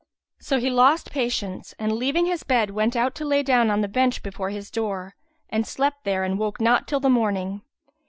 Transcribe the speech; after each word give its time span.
So 0.39 0.59
he 0.59 0.71
lost 0.71 1.11
patience 1.11 1.75
and, 1.77 1.91
leaving 1.93 2.25
his 2.25 2.41
bed, 2.43 2.71
went 2.71 2.95
out 2.95 3.19
and 3.21 3.29
lay 3.29 3.43
down 3.43 3.69
on 3.69 3.81
the 3.81 3.87
bench 3.87 4.23
before 4.23 4.49
his 4.49 4.71
door 4.71 5.13
and 5.47 5.63
slept 5.67 6.05
there 6.05 6.23
and 6.23 6.39
woke 6.39 6.59
not 6.59 6.87
till 6.87 6.99
the 6.99 7.07
morning. 7.07 7.61